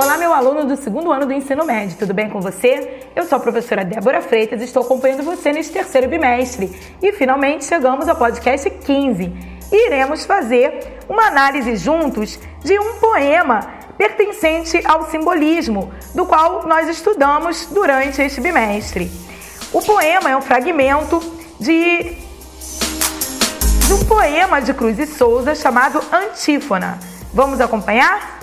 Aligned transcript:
Olá, 0.00 0.16
meu 0.16 0.32
aluno 0.32 0.64
do 0.64 0.76
segundo 0.76 1.10
ano 1.10 1.26
do 1.26 1.32
ensino 1.32 1.64
médio, 1.64 1.98
tudo 1.98 2.14
bem 2.14 2.30
com 2.30 2.40
você? 2.40 3.00
Eu 3.16 3.24
sou 3.24 3.36
a 3.36 3.40
professora 3.40 3.84
Débora 3.84 4.22
Freitas 4.22 4.60
e 4.60 4.64
estou 4.64 4.84
acompanhando 4.84 5.24
você 5.24 5.50
neste 5.50 5.72
terceiro 5.72 6.08
bimestre. 6.08 6.70
E 7.02 7.12
finalmente 7.14 7.64
chegamos 7.64 8.08
ao 8.08 8.14
podcast 8.14 8.70
15 8.70 9.24
e 9.72 9.86
iremos 9.88 10.24
fazer 10.24 11.00
uma 11.08 11.26
análise 11.26 11.74
juntos 11.74 12.38
de 12.62 12.78
um 12.78 13.00
poema 13.00 13.58
pertencente 13.96 14.80
ao 14.84 15.10
simbolismo, 15.10 15.92
do 16.14 16.24
qual 16.24 16.64
nós 16.68 16.88
estudamos 16.88 17.66
durante 17.66 18.22
este 18.22 18.40
bimestre. 18.40 19.10
O 19.72 19.82
poema 19.82 20.30
é 20.30 20.36
um 20.36 20.42
fragmento 20.42 21.20
de, 21.58 22.14
de 23.84 23.92
um 23.94 24.04
poema 24.06 24.60
de 24.60 24.72
Cruz 24.74 24.96
e 25.00 25.08
Souza 25.08 25.56
chamado 25.56 26.00
Antífona. 26.12 27.00
Vamos 27.34 27.60
acompanhar? 27.60 28.37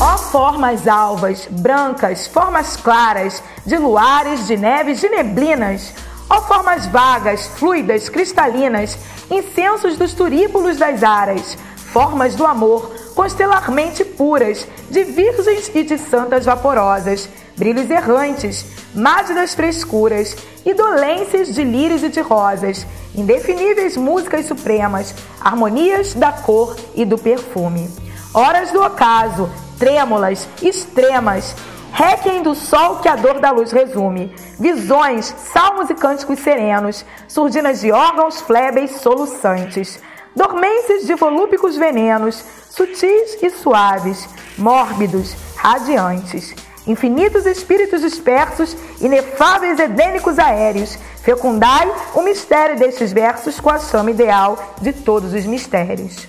Ó 0.00 0.18
formas 0.18 0.88
alvas, 0.88 1.46
brancas, 1.48 2.26
formas 2.26 2.76
claras, 2.76 3.42
de 3.64 3.78
luares, 3.78 4.46
de 4.48 4.56
neves, 4.56 5.00
de 5.00 5.08
neblinas, 5.08 5.92
ó 6.28 6.40
formas 6.42 6.86
vagas, 6.86 7.46
fluidas, 7.46 8.08
cristalinas, 8.08 8.98
incensos 9.30 9.96
dos 9.96 10.12
turíbulos 10.12 10.78
das 10.78 11.04
aras, 11.04 11.56
formas 11.76 12.34
do 12.34 12.44
amor, 12.44 12.92
constelarmente 13.14 14.04
puras, 14.04 14.66
de 14.90 15.04
virgens 15.04 15.70
e 15.72 15.84
de 15.84 15.96
santas 15.96 16.44
vaporosas, 16.44 17.28
brilhos 17.56 17.88
errantes, 17.88 18.66
mágidas 18.92 19.54
frescuras, 19.54 20.36
indolências 20.66 21.54
de 21.54 21.62
lírios 21.62 22.02
e 22.02 22.08
de 22.08 22.20
rosas, 22.20 22.84
indefiníveis 23.14 23.96
músicas 23.96 24.46
supremas, 24.46 25.14
harmonias 25.40 26.14
da 26.14 26.32
cor 26.32 26.76
e 26.96 27.04
do 27.04 27.16
perfume. 27.16 27.88
Horas 28.34 28.72
do 28.72 28.82
ocaso, 28.82 29.48
trêmulas, 29.84 30.48
extremas, 30.62 31.54
Requiem 31.92 32.42
do 32.42 32.56
sol 32.56 32.96
que 32.96 33.08
a 33.08 33.14
dor 33.14 33.38
da 33.38 33.52
luz 33.52 33.70
resume. 33.70 34.34
Visões, 34.58 35.32
salmos 35.52 35.88
e 35.88 35.94
cânticos 35.94 36.40
serenos, 36.40 37.04
surdinas 37.28 37.82
de 37.82 37.92
órgãos 37.92 38.40
flébeis 38.40 38.96
soluçantes. 38.96 40.00
Dormências 40.34 41.06
de 41.06 41.14
volúpicos 41.14 41.76
venenos, 41.76 42.42
sutis 42.68 43.38
e 43.40 43.48
suaves, 43.48 44.28
mórbidos, 44.58 45.36
radiantes. 45.54 46.52
Infinitos 46.84 47.46
espíritos 47.46 48.00
dispersos, 48.00 48.76
inefáveis 49.00 49.78
edênicos 49.78 50.36
aéreos, 50.40 50.98
fecundai 51.22 51.88
o 52.12 52.22
mistério 52.22 52.76
destes 52.76 53.12
versos 53.12 53.60
com 53.60 53.70
a 53.70 53.78
chama 53.78 54.10
ideal 54.10 54.74
de 54.80 54.92
todos 54.92 55.32
os 55.32 55.46
mistérios. 55.46 56.26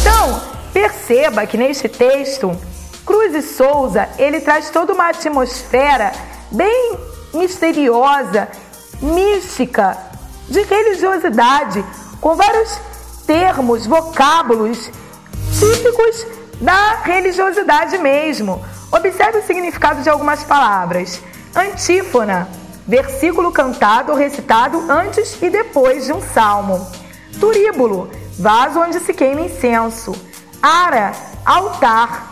Então, 0.00 0.59
perceba 0.72 1.46
que 1.46 1.56
neste 1.56 1.88
texto, 1.88 2.56
Cruz 3.04 3.34
e 3.34 3.42
Souza, 3.42 4.08
ele 4.18 4.40
traz 4.40 4.70
toda 4.70 4.92
uma 4.92 5.08
atmosfera 5.08 6.12
bem 6.50 6.98
misteriosa, 7.34 8.48
mística, 9.00 9.96
de 10.48 10.62
religiosidade, 10.62 11.84
com 12.20 12.34
vários 12.34 12.78
termos, 13.26 13.86
vocábulos 13.86 14.90
típicos 15.58 16.26
da 16.60 16.96
religiosidade 17.02 17.98
mesmo. 17.98 18.62
Observe 18.90 19.38
o 19.38 19.46
significado 19.46 20.02
de 20.02 20.10
algumas 20.10 20.42
palavras. 20.42 21.20
Antífona, 21.54 22.48
versículo 22.86 23.52
cantado 23.52 24.12
ou 24.12 24.18
recitado 24.18 24.84
antes 24.90 25.40
e 25.40 25.48
depois 25.48 26.06
de 26.06 26.12
um 26.12 26.20
salmo. 26.20 26.84
Turíbulo, 27.38 28.10
vaso 28.38 28.80
onde 28.80 28.98
se 29.00 29.14
queima 29.14 29.42
incenso. 29.42 30.12
Ara, 30.62 31.12
altar. 31.46 32.30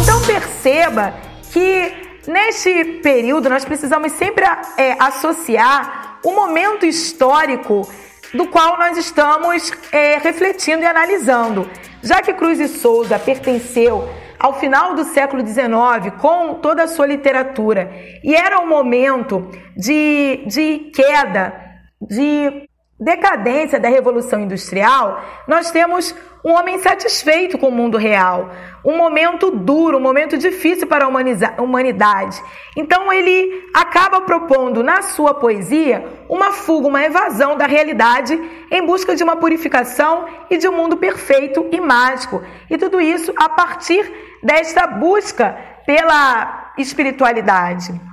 Então 0.00 0.20
perceba 0.24 1.12
que 1.52 2.20
neste 2.28 3.00
período 3.02 3.48
nós 3.48 3.64
precisamos 3.64 4.12
sempre 4.12 4.44
é, 4.76 4.96
associar 5.00 6.20
o 6.24 6.30
momento 6.30 6.86
histórico 6.86 7.88
do 8.32 8.46
qual 8.46 8.78
nós 8.78 8.96
estamos 8.96 9.72
é, 9.90 10.18
refletindo 10.18 10.82
e 10.82 10.86
analisando. 10.86 11.68
Já 12.00 12.22
que 12.22 12.32
Cruz 12.34 12.60
e 12.60 12.68
Souza 12.68 13.18
pertenceu 13.18 14.08
ao 14.38 14.60
final 14.60 14.94
do 14.94 15.04
século 15.04 15.44
XIX 15.44 16.14
com 16.20 16.54
toda 16.54 16.84
a 16.84 16.88
sua 16.88 17.06
literatura 17.06 17.90
e 18.22 18.34
era 18.34 18.60
um 18.60 18.68
momento 18.68 19.50
de, 19.76 20.44
de 20.46 20.90
queda, 20.94 21.69
de 22.10 22.68
decadência 23.00 23.80
da 23.80 23.88
Revolução 23.88 24.40
Industrial, 24.40 25.24
nós 25.48 25.70
temos 25.70 26.14
um 26.44 26.52
homem 26.52 26.78
satisfeito 26.78 27.56
com 27.56 27.68
o 27.68 27.72
mundo 27.72 27.96
real, 27.96 28.50
um 28.84 28.96
momento 28.96 29.50
duro, 29.50 29.96
um 29.96 30.02
momento 30.02 30.36
difícil 30.36 30.86
para 30.86 31.06
a 31.06 31.62
humanidade. 31.62 32.42
Então 32.76 33.10
ele 33.12 33.68
acaba 33.74 34.22
propondo 34.22 34.82
na 34.82 35.00
sua 35.00 35.34
poesia 35.34 36.04
uma 36.28 36.52
fuga, 36.52 36.88
uma 36.88 37.04
evasão 37.04 37.56
da 37.56 37.66
realidade 37.66 38.38
em 38.70 38.84
busca 38.84 39.16
de 39.16 39.22
uma 39.22 39.36
purificação 39.36 40.26
e 40.50 40.58
de 40.58 40.68
um 40.68 40.76
mundo 40.76 40.96
perfeito 40.96 41.66
e 41.72 41.80
mágico. 41.80 42.42
E 42.68 42.76
tudo 42.76 43.00
isso 43.00 43.32
a 43.36 43.48
partir 43.48 44.10
desta 44.42 44.86
busca 44.86 45.56
pela 45.86 46.72
espiritualidade. 46.76 48.09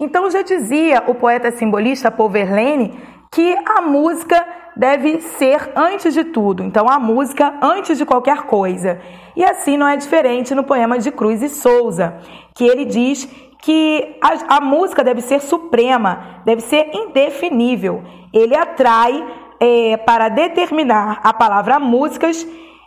Então 0.00 0.30
já 0.30 0.42
dizia 0.42 1.02
o 1.08 1.14
poeta 1.14 1.50
simbolista 1.50 2.08
Paul 2.08 2.30
Verlaine 2.30 2.96
que 3.32 3.56
a 3.66 3.80
música 3.82 4.46
deve 4.76 5.20
ser 5.20 5.72
antes 5.74 6.14
de 6.14 6.22
tudo. 6.22 6.62
Então, 6.62 6.88
a 6.88 7.00
música 7.00 7.58
antes 7.60 7.98
de 7.98 8.06
qualquer 8.06 8.42
coisa. 8.42 9.00
E 9.34 9.44
assim 9.44 9.76
não 9.76 9.88
é 9.88 9.96
diferente 9.96 10.54
no 10.54 10.62
poema 10.62 10.98
de 11.00 11.10
Cruz 11.10 11.42
e 11.42 11.48
Souza, 11.48 12.16
que 12.54 12.64
ele 12.64 12.84
diz 12.84 13.28
que 13.60 14.16
a, 14.22 14.56
a 14.56 14.60
música 14.60 15.02
deve 15.02 15.20
ser 15.20 15.40
suprema, 15.40 16.42
deve 16.44 16.60
ser 16.60 16.90
indefinível. 16.94 18.04
Ele 18.32 18.56
atrai 18.56 19.26
é, 19.58 19.96
para 19.96 20.28
determinar 20.28 21.20
a 21.24 21.32
palavra 21.32 21.80
músicas 21.80 22.46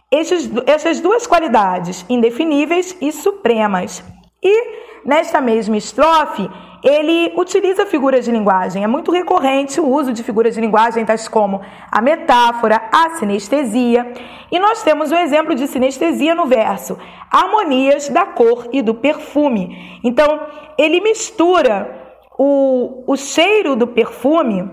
estes, 0.09 0.49
essas 0.65 1.01
duas 1.01 1.27
qualidades, 1.27 2.05
indefiníveis 2.09 2.95
e 3.01 3.11
supremas. 3.11 4.01
E 4.41 4.81
nesta 5.05 5.41
mesma 5.41 5.75
estrofe, 5.75 6.49
ele 6.83 7.33
utiliza 7.35 7.85
figuras 7.85 8.25
de 8.25 8.31
linguagem. 8.31 8.83
É 8.83 8.87
muito 8.87 9.11
recorrente 9.11 9.79
o 9.79 9.87
uso 9.87 10.11
de 10.11 10.23
figuras 10.23 10.55
de 10.55 10.61
linguagem, 10.61 11.05
tais 11.05 11.27
como 11.27 11.61
a 11.91 12.01
metáfora, 12.01 12.81
a 12.91 13.11
sinestesia. 13.17 14.11
E 14.51 14.59
nós 14.59 14.81
temos 14.83 15.11
um 15.11 15.17
exemplo 15.17 15.53
de 15.53 15.67
sinestesia 15.67 16.33
no 16.33 16.47
verso: 16.47 16.97
harmonias 17.29 18.09
da 18.09 18.25
cor 18.25 18.67
e 18.71 18.81
do 18.81 18.95
perfume. 18.95 19.99
Então, 20.03 20.47
ele 20.77 20.99
mistura 21.01 22.17
o, 22.37 23.03
o 23.05 23.15
cheiro 23.15 23.75
do 23.75 23.85
perfume, 23.87 24.69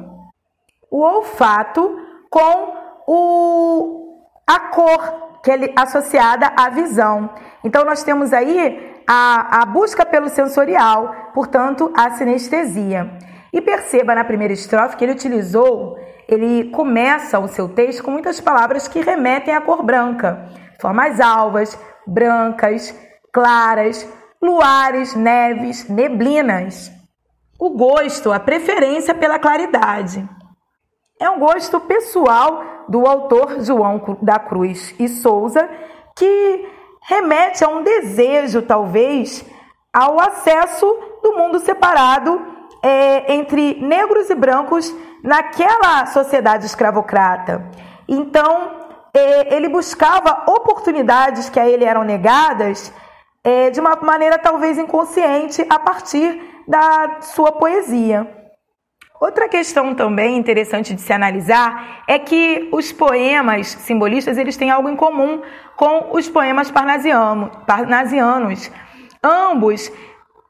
o 0.91 1.03
olfato, 1.03 1.99
com 2.31 2.73
o, 3.07 4.23
a 4.47 4.61
cor 4.61 5.29
que 5.43 5.51
é 5.51 5.73
associada 5.77 6.53
à 6.57 6.71
visão. 6.71 7.31
Então, 7.63 7.85
nós 7.85 8.03
temos 8.03 8.33
aí 8.33 8.97
a, 9.09 9.63
a 9.63 9.65
busca 9.65 10.05
pelo 10.05 10.29
sensorial, 10.29 11.28
portanto, 11.39 11.93
a 11.95 12.11
sinestesia. 12.11 13.13
E 13.53 13.61
perceba 13.61 14.13
na 14.13 14.25
primeira 14.25 14.53
estrofe 14.53 14.97
que 14.97 15.05
ele 15.05 15.13
utilizou, 15.13 15.97
ele 16.27 16.69
começa 16.71 17.39
o 17.39 17.47
seu 17.47 17.69
texto 17.69 18.03
com 18.03 18.11
muitas 18.11 18.41
palavras 18.41 18.89
que 18.89 19.01
remetem 19.03 19.55
à 19.55 19.61
cor 19.61 19.85
branca. 19.85 20.49
Formas 20.81 21.21
alvas, 21.21 21.79
brancas, 22.05 22.93
claras, 23.33 24.05
luares, 24.43 25.15
neves, 25.15 25.89
neblinas. 25.89 26.91
O 27.57 27.71
gosto, 27.71 28.33
a 28.33 28.41
preferência 28.41 29.15
pela 29.15 29.39
claridade. 29.39 30.29
É 31.21 31.31
um 31.31 31.39
gosto 31.39 31.79
pessoal 31.79 32.85
do 32.89 33.07
autor 33.07 33.61
João 33.61 34.19
da 34.21 34.41
Cruz 34.41 34.93
e 34.99 35.07
Souza, 35.07 35.71
que 36.17 36.69
remete 37.07 37.63
a 37.63 37.69
um 37.69 37.85
desejo, 37.85 38.61
talvez, 38.61 39.47
ao 39.93 40.19
acesso 40.19 41.08
do 41.29 41.37
mundo 41.37 41.59
separado 41.59 42.41
é, 42.83 43.35
entre 43.35 43.75
negros 43.81 44.31
e 44.31 44.35
brancos 44.35 44.95
naquela 45.23 46.07
sociedade 46.07 46.65
escravocrata. 46.65 47.69
Então, 48.09 48.71
é, 49.15 49.55
ele 49.55 49.69
buscava 49.69 50.51
oportunidades 50.51 51.51
que 51.51 51.61
a 51.61 51.69
ele 51.69 51.85
eram 51.85 52.05
negadas 52.05 52.91
é, 53.45 53.69
de 53.71 53.81
uma 53.81 53.97
maneira 53.97 54.39
talvez 54.39 54.79
inconsciente 54.79 55.67
a 55.69 55.79
partir 55.79 56.41
da 56.67 57.19
sua 57.21 57.53
poesia. 57.53 58.27
Outra 59.21 59.49
questão 59.49 59.95
também 59.95 60.37
interessante 60.37 60.95
de 60.95 61.01
se 61.01 61.13
analisar 61.13 62.05
é 62.07 62.21
que 62.21 62.69
os 62.73 62.93
poemas 62.93 63.67
simbolistas 63.67 64.39
eles 64.39 64.57
têm 64.57 64.71
algo 64.71 64.89
em 64.89 64.95
comum 64.95 65.43
com 65.77 66.11
os 66.13 66.29
poemas 66.29 66.71
parnasianos. 66.71 68.71
Ambos 69.23 69.91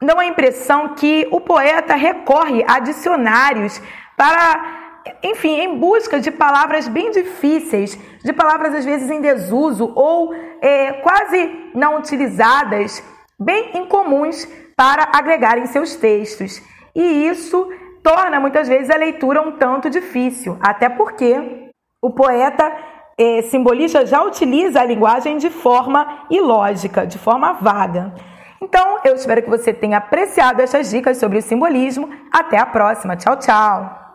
dão 0.03 0.19
a 0.19 0.27
impressão 0.27 0.95
que 0.95 1.27
o 1.31 1.41
poeta 1.41 1.95
recorre 1.95 2.65
a 2.67 2.79
dicionários 2.79 3.81
para, 4.17 5.05
enfim, 5.23 5.61
em 5.61 5.79
busca 5.79 6.21
de 6.21 6.31
palavras 6.31 6.87
bem 6.87 7.11
difíceis, 7.11 7.99
de 8.23 8.33
palavras 8.33 8.75
às 8.75 8.85
vezes 8.85 9.11
em 9.11 9.21
desuso 9.21 9.93
ou 9.95 10.33
é, 10.61 10.93
quase 10.95 11.71
não 11.75 11.99
utilizadas, 11.99 13.03
bem 13.39 13.77
incomuns 13.77 14.47
para 14.77 15.09
agregar 15.13 15.59
em 15.59 15.67
seus 15.67 15.97
textos. 15.97 16.63
E 16.95 17.27
isso 17.27 17.69
torna 18.03 18.39
muitas 18.39 18.69
vezes 18.69 18.91
a 18.91 18.97
leitura 18.97 19.43
um 19.43 19.53
tanto 19.53 19.91
difícil, 19.91 20.57
até 20.61 20.89
porque 20.89 21.71
o 22.01 22.11
poeta 22.11 22.73
é, 23.19 23.43
simbolista 23.43 24.07
já 24.07 24.23
utiliza 24.23 24.81
a 24.81 24.85
linguagem 24.85 25.39
de 25.39 25.51
forma 25.51 26.27
ilógica, 26.31 27.05
de 27.05 27.19
forma 27.19 27.55
vaga. 27.55 28.15
Então, 28.61 29.01
eu 29.05 29.15
espero 29.15 29.43
que 29.43 29.51
você 29.51 29.73
tenha 29.73 29.99
apreciado 29.99 30.61
essas 30.61 30.91
dicas 30.91 31.19
sobre 31.19 31.39
o 31.39 31.43
simbolismo. 31.43 32.11
Até 32.33 32.59
a 32.59 32.67
próxima. 32.67 33.17
Tchau, 33.17 33.37
tchau. 33.37 34.09